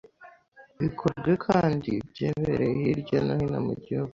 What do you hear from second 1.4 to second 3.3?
kendi byebererye hirye